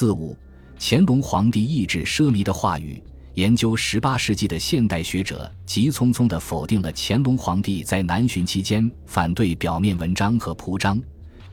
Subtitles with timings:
[0.00, 0.34] 四五，
[0.78, 3.02] 乾隆皇帝意志奢靡的话语。
[3.34, 10.98] 研究十八世纪的现代学者急匆匆地否定了乾隆皇帝在南巡期间反对表面文章和铺张，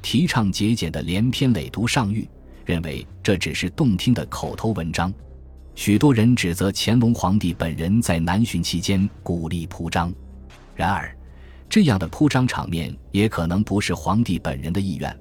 [0.02, 2.26] 提倡节俭的连篇累牍上谕，
[2.66, 5.14] 认为这只是动听的口头文章。
[5.76, 10.10] 许多人指责乾隆皇帝本人在南巡期间鼓励铺张，
[10.74, 11.14] 然而，
[11.68, 15.14] 这样的铺张场面也可能不是皇帝本人的意愿。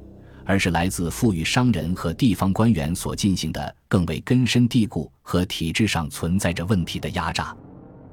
[0.47, 7.55] 而是来自富裕商人和地方官员所进行的更为根深蒂固和体制上存在着问题的压榨。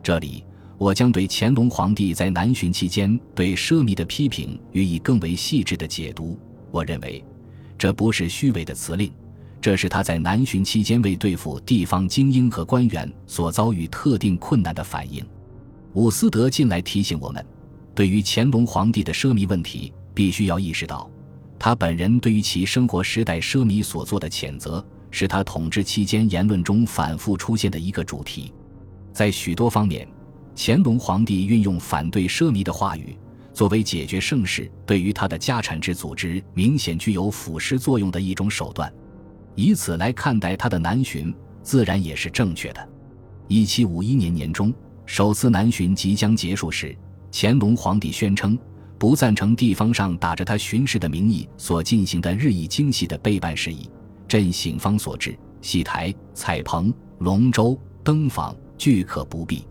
[0.02, 0.44] 这里，
[0.78, 6.38] 我将对乾隆皇帝在南巡期间对奢靡的批评予以更为细致的解读。
[6.72, 7.24] 我认为，
[7.78, 9.14] 这不是虚伪的辞令，
[9.62, 15.24] 这是他在南巡期间为对付地方精英和官员所遭遇特定困难的反应。
[15.94, 17.46] 伍思德近来提醒我们，
[17.94, 21.08] 对于乾隆皇帝的奢靡问题，必须要意识到。
[21.64, 28.54] 他本人对于其生活时代奢靡所做的谴责，是他统治期间言论中反复出现的一个主题。
[29.14, 30.06] 在许多方面，
[30.58, 33.18] 乾隆皇帝运用反对奢靡的话语，
[33.54, 38.94] 作为解决盛世对于他的家产制组织明显具有腐蚀作用的一种手段。
[39.56, 42.90] 以此来看待他的南巡，自然也是正确的。
[43.48, 44.74] 一七五一年年中，
[45.06, 46.94] 首次南巡即将结束时，
[47.32, 48.60] 乾隆皇帝宣称。
[49.04, 53.90] 不赞成地方上打着他巡视的名义所进行的日益精细的备办事宜，
[54.30, 59.68] 朕醒方所至，戏台、彩棚、龙舟、灯坊俱可不必。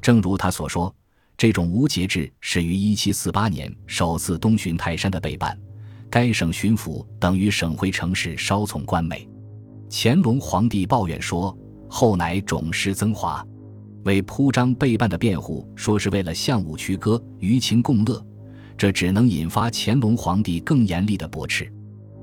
[0.00, 0.94] 正如他所说，
[1.36, 5.58] 这种无节制始于1748年首次东巡泰山的备办，
[6.08, 9.28] 该省巡抚等于省会城市稍从官美。
[9.90, 11.52] 乾隆皇帝抱怨说
[11.90, 13.44] ：“后乃种师增华，
[14.04, 18.24] 为铺张备办的辩护，说是为了向武曲歌，舆情共乐。”
[18.78, 21.70] 这只能引发乾隆皇帝更严厉的驳斥。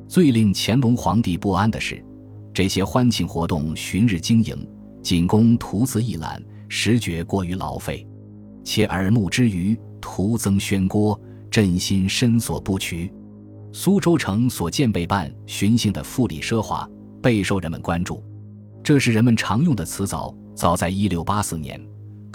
[0.07, 2.01] 最令乾隆皇帝不安的是，
[2.53, 4.65] 这些欢庆活动旬日经营，
[5.03, 8.07] 仅供徒资一览，实觉过于劳费，
[8.63, 11.19] 且耳目之余徒增喧聒，
[11.51, 13.11] 朕心深所不取。
[13.73, 16.89] 苏州城所建备办巡幸的富丽奢华，
[17.21, 18.23] 备受人们关注。
[18.81, 21.85] 这是人们常用的词藻，早在一六八四年。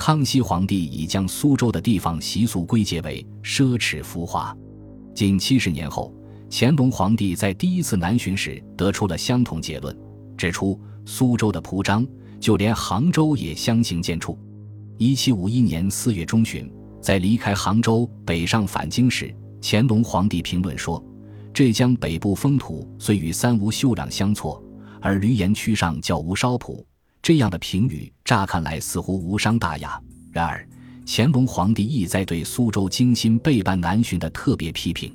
[0.00, 4.56] 康熙皇帝已将苏州的地方习俗归结为奢侈浮华。
[5.14, 6.10] 近七十年后，
[6.50, 9.94] 乾隆皇帝在第一次南巡时得出了相同结论，
[10.38, 12.04] 指出苏州的铺张，
[12.40, 14.34] 就连杭州也相形见绌。
[14.96, 16.72] 一七五一年四月中旬，
[17.02, 21.04] 在离开杭州北上返京时，乾隆皇帝评论说
[21.52, 24.64] ：“浙江北部风土虽与三吴秀壤相错，
[24.98, 26.82] 而闾阎区上较无稍朴。”
[27.22, 30.00] 这样的评语乍看来似乎无伤大雅，
[30.32, 30.66] 然而
[31.06, 35.14] 乾隆皇帝意在对苏州精心备办南巡的特别批评。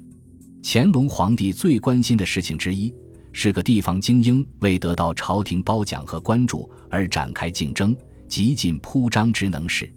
[0.64, 2.94] 乾隆皇帝最关心的事情之一，
[3.32, 7.96] 是个地方精英为得到朝廷褒奖和关注而展开竞争，
[8.28, 9.92] 极尽铺张之能事。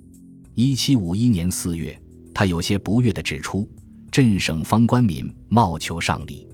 [0.54, 1.98] 一七五一年四月，
[2.34, 3.68] 他有些不悦地指出
[4.10, 6.46] ：“镇省方官民冒求上礼。”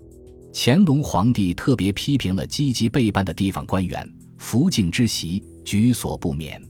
[0.52, 4.08] 乾隆皇帝特别批评了积极备办的地方官员。
[4.38, 6.62] 福晋之习，举所不免。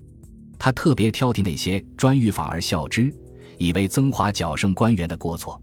[0.58, 3.14] 他特别挑剔那些专欲法而效之，
[3.58, 5.60] 以为增华矫正官员的过错。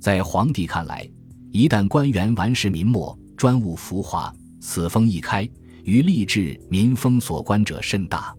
[0.00, 1.08] 在皇帝看来，
[1.50, 5.48] 一旦官员玩世民末，专务浮华，此风一开，
[5.84, 8.34] 于吏治民风所关者甚大。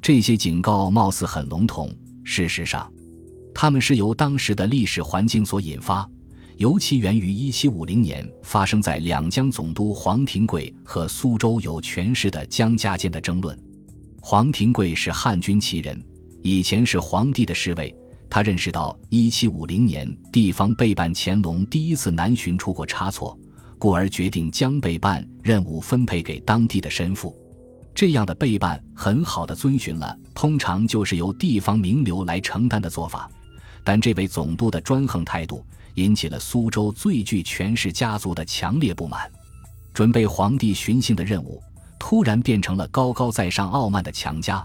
[0.00, 2.90] 这些警告貌似很笼统，事实上，
[3.54, 6.08] 他们是由当时的历史环境所引发。
[6.60, 13.58] 尤其源于1750年发生在两江总督黄廷贵和苏州有权势的江家间的争论。
[14.20, 15.98] 黄廷贵是汉军旗人，
[16.42, 17.96] 以前是皇帝的侍卫。
[18.28, 23.34] 他认识到1750年地方备办乾隆第一次南巡出过差错，
[23.78, 27.34] 故而决定将备办任务分配给当地的神父。
[27.94, 33.30] 这样的备办很好的遵循了通常就是由地方名流来承担的做法，
[33.82, 35.64] 但这位总督的专横态度。
[35.94, 39.30] 引起了苏州最具权势家族的强烈不满，
[39.92, 41.62] 准备皇帝巡幸的任务
[41.98, 44.64] 突然变成了高高在上、傲慢的强加，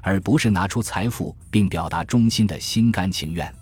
[0.00, 3.52] 而不是拿出财富并表达忠心的心甘情愿。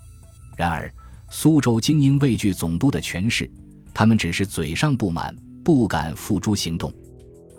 [0.55, 0.91] 然而，
[1.29, 3.49] 苏州精英畏惧总督的权势，
[3.93, 6.91] 他们只是嘴上不满，不敢付诸行动；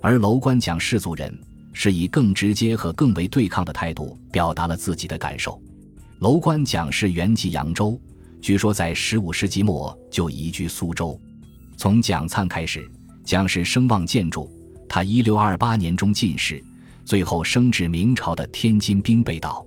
[0.01, 1.37] 而楼观蒋氏族人
[1.73, 5.61] 是以更直接和更为对抗的态度表达了自己的感受。
[6.21, 8.01] 楼观蒋氏原籍扬州。
[8.41, 11.19] 据说在十五世纪末就移居苏州。
[11.77, 12.91] 从蒋灿开始，
[13.25, 14.47] 蒋氏声望渐著。
[14.89, 16.63] 他一六二八年中进士，
[17.05, 19.65] 最后升至明朝的天津兵备道。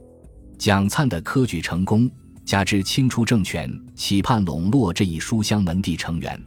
[0.57, 2.09] 蒋灿的科举成功，
[2.43, 6.39] 加之清初政权期盼笼络这一书香门第成员，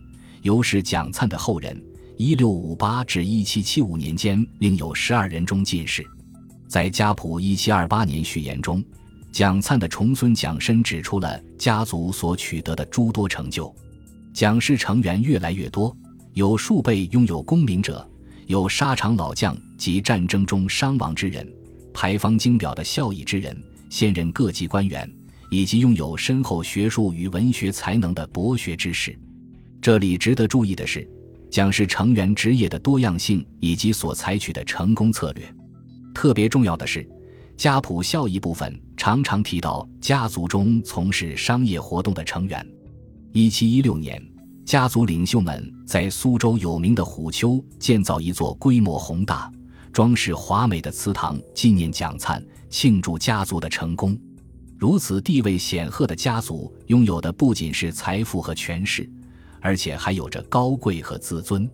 [0.42, 1.82] 由是蒋灿的后人
[2.16, 6.04] 一六五八至一七七五年间，另有十二人中进士。
[6.68, 8.84] 在家谱一七二八年序言中，
[9.36, 13.70] 蒋灿的重孙蒋申指出了家族所取得的诸多成就。
[14.32, 15.94] 蒋氏成员越来越多，
[16.32, 18.10] 有数辈拥有功名者，
[18.46, 21.46] 有沙场老将及战争中伤亡之人，
[21.92, 23.54] 牌坊精表的孝义之人，
[23.90, 25.06] 现任各级官员，
[25.50, 29.14] 以及拥有深厚学术与文学才能的博学之士。
[29.82, 31.06] 这里值得注意的是，
[31.50, 35.44] 蒋氏成员职业的多样性以及所采取的成功策略。
[36.14, 37.06] 特别重要的是，
[37.56, 42.66] 家谱效益部分常常提到家族中从事商业活动的成员。
[43.32, 44.22] 一七一六年，
[44.64, 49.50] 家族领袖们在苏州有名的虎丘建造一座规模宏大、
[49.90, 54.16] 装饰华美的祠堂，纪念蒋灿，庆祝家族的成功。
[54.78, 59.10] 如此地位显赫的家族，拥有的不仅是财富和权势，
[59.62, 61.68] 而且还有着高贵和自尊。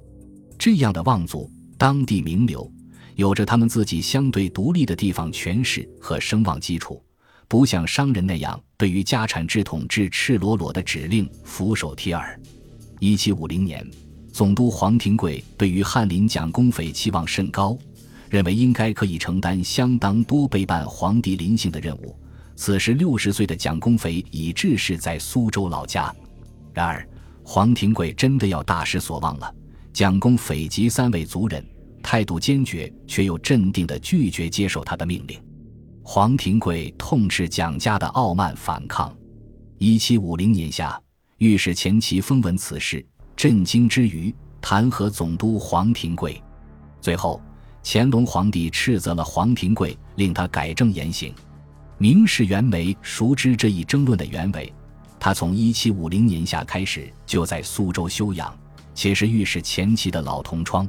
[0.56, 2.70] 这样的望族，当地名流。
[3.14, 7.03] 有着他们自己相对独立的地方权势和声望基础，
[7.49, 12.38] 不像商人那样对于家产制统治赤裸裸的指令俯首帖耳。
[13.00, 13.87] 一七五零年，
[14.32, 17.76] 总督黄廷贵对于翰林蒋公斐期望甚高，
[18.31, 22.17] 认为应该可以承担相当多备办皇帝临幸的任务。
[22.55, 26.15] 此时六十岁的蒋公斐已致仕在苏州老家，
[26.73, 27.06] 然而
[27.43, 29.55] 黄廷贵真的要大失所望了。
[29.93, 31.62] 蒋公斐及三位族人。
[32.03, 35.41] 态度坚决却又镇定地拒绝接受他的命令。
[36.03, 39.15] 黄廷贵痛斥蒋家的傲慢反抗。
[39.79, 41.01] 一七五零年夏，
[41.39, 43.05] 御史钱琦封闻此事，
[43.37, 46.43] 震惊之余弹劾总督黄廷贵。
[47.01, 47.41] 最后，
[47.85, 51.35] 乾隆皇帝斥责了黄廷贵，令他改正言行。
[51.99, 54.73] 明士袁枚熟知这一争论的原委，
[55.21, 58.53] 他从一七五零年夏开始就在苏州休养，
[58.95, 60.89] 且是御史钱琦的老同窗。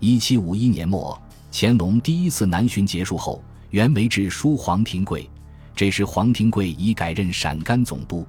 [0.00, 1.20] 一七五一年末，
[1.52, 5.28] 乾隆第一次南巡结束后，袁枚致书黄廷贵，
[5.76, 8.26] 这时黄廷贵已改任陕甘总督。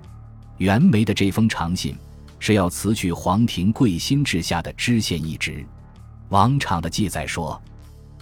[0.57, 1.95] 袁枚的这封长信
[2.39, 5.65] 是要辞去黄廷贵新治下的知县一职。
[6.27, 7.59] 王昶的记载说，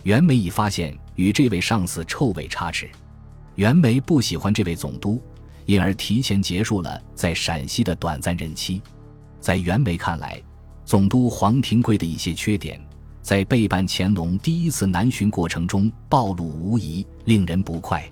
[0.04, 2.88] 袁枚已发现与这位上司臭味差池，
[3.56, 5.20] 袁枚不喜欢这位总督，
[5.66, 8.80] 因而提前结束了在陕西的短暂任期。
[9.40, 10.40] 在袁枚看来，
[10.86, 12.80] 总督黄廷贵的一些缺点。
[13.22, 18.04] 在备办乾隆第一次南巡过程中暴露无遗，令人不快。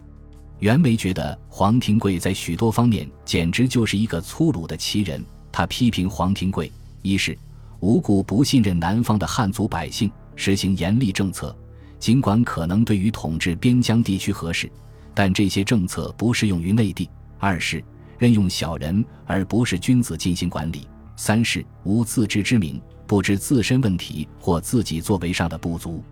[0.59, 5.23] 袁枚觉得黄廷贵在许多方面简直就是一个粗鲁的奇人。
[5.51, 6.71] 他批评黄廷贵：
[7.01, 7.37] 一是
[7.79, 11.55] 无故不信任南方的汉族百姓，实行严厉政策，
[11.99, 14.69] 尽管可能对于统治边疆地区合适，
[15.13, 17.07] 但这些政策不适用于内地；
[17.39, 17.83] 二是
[18.17, 20.81] 任用小人而不是君子进行管理；
[21.15, 22.81] 三是无自知之明。
[23.07, 26.03] 不知自身问题或自己作为上的不足，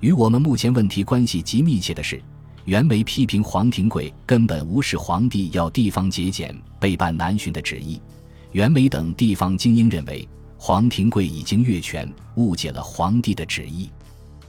[0.00, 2.22] 与我们目前问题关系极密切的是，
[2.66, 7.98] 袁枚批评黄廷贵根本无视皇帝要地方节俭备办南巡的旨意。
[8.52, 12.06] 袁枚等地方精英认为黄廷贵已经越权，
[12.36, 13.90] 误解了皇帝的旨意。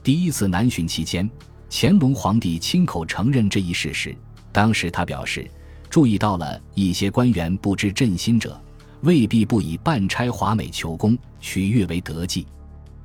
[0.03, 1.27] 第一次南巡期间，
[1.71, 4.15] 乾隆皇帝亲口承认这一事实。
[4.51, 5.49] 当时他表示，
[5.89, 8.61] 注意到了一些官员不知朕心者。
[9.05, 12.47] 未必不以办差华美求功取悦为得计，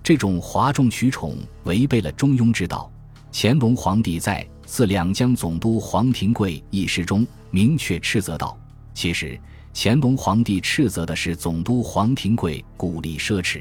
[0.02, 2.90] 这种哗众取宠违背了中庸之道。
[3.30, 8.58] 乾隆皇帝在赐两江总督黄廷贵一诗中明确斥责道
[8.94, 9.38] ：“其实
[9.74, 13.60] 乾隆皇帝斥责的是总督黄廷贵鼓励奢侈。”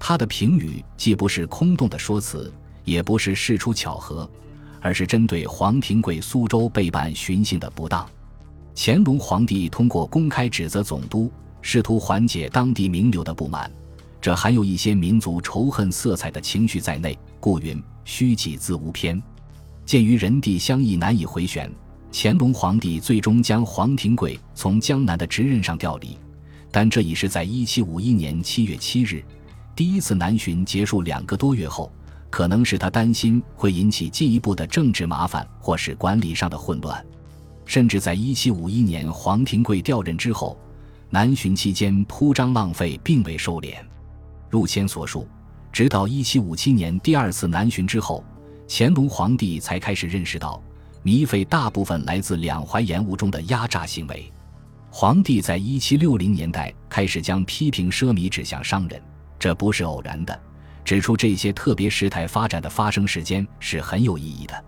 [0.00, 2.50] 他的评语既不是空洞的说辞，
[2.82, 4.28] 也不是事出巧合，
[4.80, 8.08] 而是针对黄廷贵苏州备办巡幸的不当。
[8.74, 11.30] 乾隆皇帝通过公开指责总督。
[11.70, 13.70] 试图缓解当地名流的不满，
[14.22, 19.22] 这含有一些民族仇恨色彩的情绪在内，故云虚己自无偏。
[19.84, 21.70] 鉴于人地相异难以回旋，
[22.10, 26.16] 乾隆皇帝最终将黄廷贵从江南的职任上调离，
[26.70, 29.22] 但这已是在一七五一年七月七日，
[29.76, 31.92] 第一次南巡结束两个多月后，
[32.30, 37.04] 可能是他担心会引起进一步的政治麻烦或是管理上的混乱，
[37.66, 40.58] 甚至在一七五一年黄廷贵调任之后。
[41.10, 43.76] 南巡期间铺张浪费并未收敛，
[44.50, 45.26] 入前所述，
[45.72, 48.22] 直到一七五七年第二次南巡之后，
[48.68, 50.62] 乾隆皇帝才开始认识到
[51.04, 54.30] 糜费大部分来自两淮盐务中的压榨行为。
[54.90, 59.00] 皇帝在一七六零年代开始将批评奢靡指向商人，
[59.38, 60.38] 这不是偶然的，
[60.84, 64.64] 指出这些特别事态发展的发生时间是很有意义的。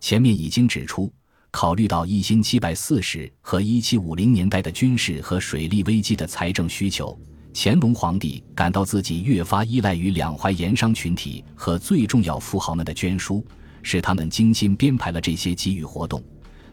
[0.00, 1.12] 前面已经指出。
[1.56, 7.18] 考虑到一千七百四十和一七五零年代的军事和水利危机的财政需求，
[7.54, 13.42] 乾隆皇帝感到自己越发依赖于两淮盐商群体和最重要富豪们的捐书，
[13.82, 16.22] 使他们精心编排了这些给予活动。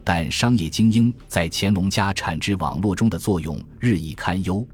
[0.04, 4.68] 但商业精英在乾隆家产值网络中的作用日益堪忧。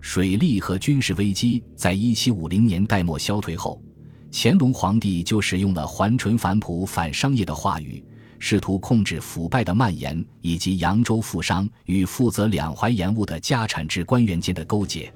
[0.00, 3.82] 水利和军事危机在一七五零年代末消退后，
[4.30, 8.00] 乾隆皇帝就使用了还淳反朴反商业的话语，
[8.38, 15.12] 试图控制腐败的蔓延以及扬州富商与负责两淮盐务的家产制官员间的勾结。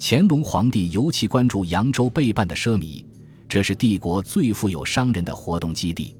[0.00, 3.04] 乾隆皇帝尤其关注扬州备办的奢靡，
[3.48, 6.16] 这是帝国最富有商人的活动基地。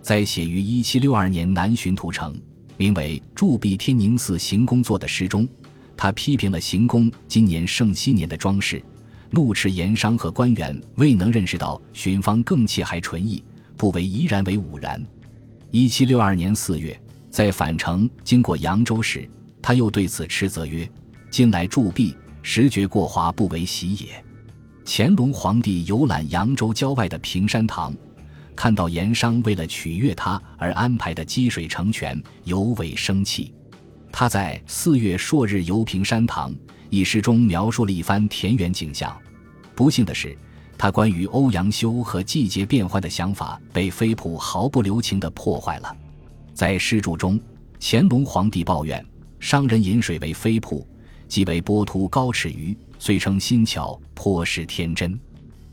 [0.00, 2.34] 在写于一七六二年南巡屠城，
[2.76, 5.48] 名为《铸币天宁寺行宫作》的诗中，
[5.96, 8.82] 他批评了行宫今年圣熙年的装饰，
[9.30, 13.42] 怒斥盐商和官员未能认识到寻芳更气还纯意，
[13.76, 15.00] 不为怡然为吾然。
[15.74, 17.00] 一七六二年四月，
[17.30, 19.26] 在返程经过扬州时，
[19.62, 20.86] 他又对此斥责曰
[21.32, 22.14] ：“今来铸币。”
[22.44, 24.22] 时觉过华不为喜也。
[24.84, 27.94] 乾隆皇帝游览扬州郊外的平山堂，
[28.54, 33.54] 看到盐商为了取悦他而安排的积水成泉，尤为生气。
[34.12, 36.54] 他在四月朔日游平山堂
[36.90, 39.16] 一诗中描述了一番田园景象。
[39.74, 40.36] 不幸的是，
[40.82, 45.96] 他关于欧阳修和季节变换的想法被飞普毫不留情地破坏了。
[46.54, 47.38] 在诗注中，
[47.78, 49.06] 乾隆皇帝抱怨
[49.38, 50.84] 商人饮水为飞瀑。
[51.28, 55.16] 即为波秃高尺鱼，虽称新巧，颇是天真。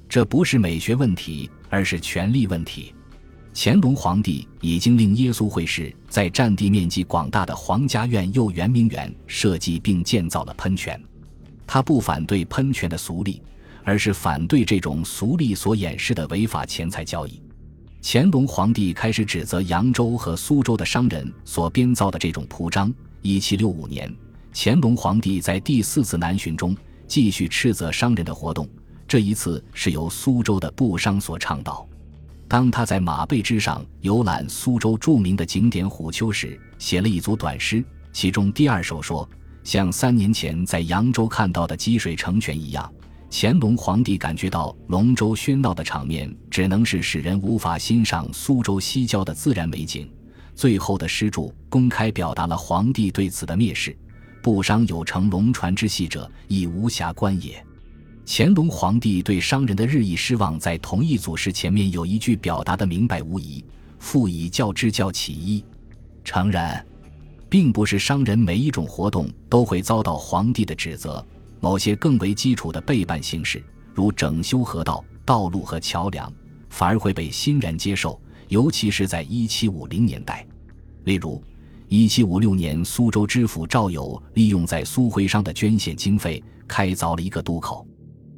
[0.07, 2.93] 这不是美学问题，而是权力问题。
[3.55, 11.01] 乾隆皇帝已经令耶稣会士在占地面积广大的皇家院右圆明园设计并建造了喷泉。
[11.65, 13.41] 他不反对喷泉的俗利，
[13.83, 17.41] 而是反对这种俗利所掩饰的违法钱财交易。
[18.01, 22.93] 乾隆皇帝开始指责扬州和苏州的商人所编造的这种铺张。
[23.21, 24.13] 一七六五年。
[24.53, 26.75] 乾隆皇帝在第四次南巡中
[27.07, 28.67] 继续斥责商人的活动，
[29.07, 31.87] 这一次是由苏州的布商所倡导。
[32.47, 39.29] 当他在马背之上游览苏州著名的景点虎丘时，写了一组短诗，其中第二首说
[39.63, 42.91] ：“像三年前在扬州看到的积水成泉一样。”
[43.31, 50.09] 乾隆皇帝感觉到龙舟喧闹的场面只能是使人无法欣赏苏州西郊的自然美景。
[50.55, 53.95] 最后的诗注公开表达了皇帝对此的蔑视。
[54.41, 57.63] 不商有乘龙船之戏者，亦无暇观也。
[58.25, 63.63] 乾隆皇帝对商人的日益失望，在同一组诗前面有一句表达的明白无疑
[63.99, 65.63] ：“复以教之教起一。”
[66.23, 66.85] 诚然，
[67.49, 71.25] 并不是商人每一种活动都会遭到皇帝的指责，
[71.59, 73.63] 某些更为基础的备办形式，
[73.93, 76.31] 如整修河道、道路和桥梁，
[76.69, 80.45] 反而会被欣然接受，尤其是在一七五零年代，
[81.03, 81.41] 例如。
[81.91, 87.83] 一七五六年，苏州知府赵友利用在苏徽商的捐献经费，开凿了一个渡口。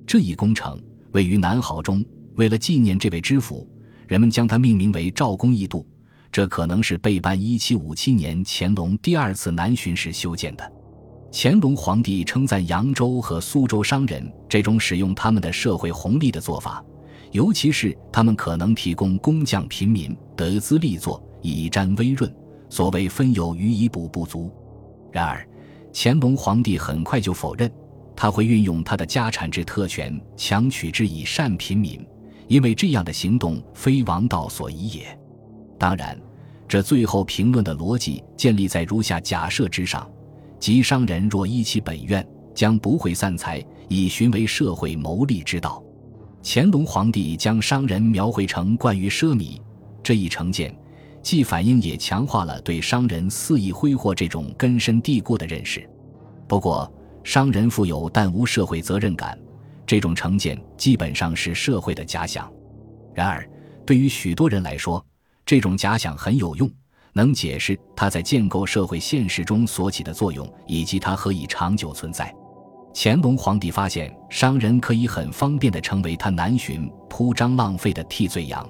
[0.08, 2.02] 这一工程位于南濠中。
[2.36, 3.70] 为了纪念这位知府，
[4.08, 5.86] 人们将它命名为赵公义渡。
[6.32, 10.72] 这可能是备办一七五七年乾隆第二次南巡时修建的。
[11.34, 16.84] 乾隆皇帝称赞扬州和苏州商人这种使用他们的社会红利的做法，
[17.32, 22.32] 尤其是他们可能提供工匠平民得资力作，以沾微润。
[22.70, 24.52] 所谓分有余以补不足，
[25.12, 25.48] 然而
[25.94, 27.70] 乾隆皇帝很快就否认
[28.16, 32.06] 他会运用他的家产制特权强取之以善平民，
[32.48, 35.20] 因为这样的行动非王道所宜也。
[35.78, 36.18] 当然，
[36.68, 40.10] 这最后评论的逻辑建立在如下假设之上：
[40.62, 45.84] 即商人若依其本愿，将不会散财，以寻为社会谋利之道。
[46.44, 49.60] 乾隆皇帝将商人描绘成惯于奢靡
[50.04, 50.74] 这一成见。
[51.24, 55.88] 既反映也强化了对商人肆意挥霍这种根深蒂固的认识。
[56.48, 56.92] 不过，
[57.24, 59.38] 商人富有但无社会责任感，
[59.86, 62.52] 这种成见基本上是社会的假想。
[63.16, 63.48] 然而，
[63.84, 65.04] 对于许多人来说，
[65.44, 66.70] 这种假想很有用，
[67.14, 72.34] 能解释它在建构社会现实中所起的作用，以及它何以长久存在。
[72.94, 78.68] 乾隆皇帝发现，商人可以很方便地成为他南巡铺张浪费的替罪羊，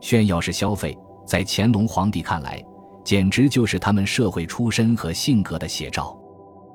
[0.00, 0.96] 炫耀式消费。
[1.26, 2.64] 在乾隆皇帝看来，
[3.04, 6.16] 简直就是他们社会出身和性格的写照。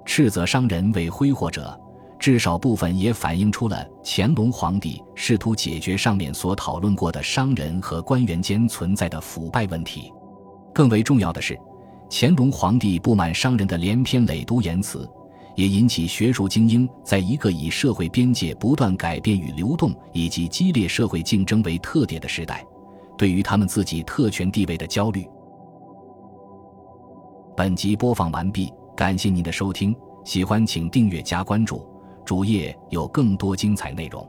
[0.05, 1.79] 斥责商人为挥霍者，
[2.19, 10.11] 至少部分也反映出了乾隆皇帝试图解决上面所讨论过的商人和官员间存在的腐败问题。
[10.73, 11.57] 更为重要的是，
[12.09, 15.07] 乾隆皇帝不满商人的连篇累牍言辞，
[15.55, 22.65] 也引起学术精英在一个以社会边界不断改变与流动以及激烈社会竞争为特点的时代。
[23.15, 25.25] 对于他们自己特权地位的焦虑。
[27.55, 31.87] 本集播放完毕，感谢您的收听，喜欢请订阅加关注，
[32.25, 34.27] 主页有更多精彩内容。